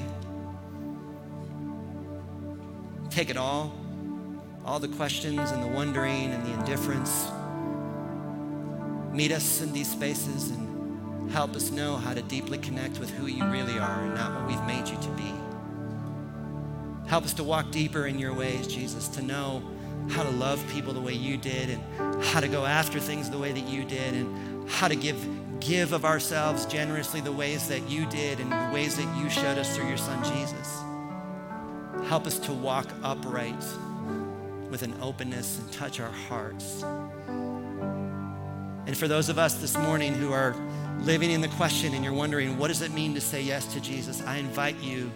[3.15, 3.73] Take it all,
[4.65, 7.29] all the questions and the wondering and the indifference.
[9.13, 13.27] Meet us in these spaces and help us know how to deeply connect with who
[13.27, 15.31] you really are and not what we've made you to be.
[17.07, 19.63] Help us to walk deeper in your ways, Jesus, to know
[20.09, 23.39] how to love people the way you did and how to go after things the
[23.39, 25.25] way that you did and how to give
[25.61, 29.57] give of ourselves generously the ways that you did and the ways that you showed
[29.57, 30.81] us through your son Jesus.
[32.07, 33.63] Help us to walk upright
[34.69, 36.83] with an openness and touch our hearts.
[38.85, 40.55] And for those of us this morning who are
[40.99, 43.81] living in the question and you're wondering, what does it mean to say yes to
[43.81, 44.21] Jesus?
[44.23, 45.11] I invite you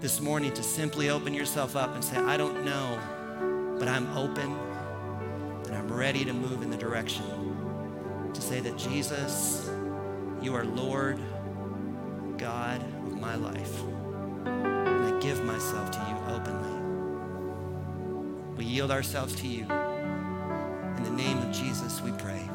[0.00, 4.54] this morning to simply open yourself up and say, I don't know, but I'm open
[5.66, 7.24] and I'm ready to move in the direction
[8.34, 9.70] to say that Jesus,
[10.42, 11.18] you are Lord,
[12.36, 13.93] God of my life.
[15.24, 16.82] Give myself to you openly.
[18.58, 19.62] We yield ourselves to you.
[19.62, 22.46] In the name of Jesus, we pray.